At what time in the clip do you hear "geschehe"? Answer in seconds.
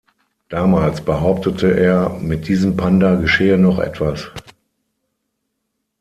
3.17-3.59